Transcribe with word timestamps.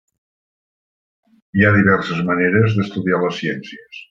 Hi 1.59 1.67
ha 1.67 1.75
diverses 1.75 2.25
maneres 2.31 2.79
d'estudiar 2.79 3.23
les 3.27 3.41
ciències. 3.45 3.95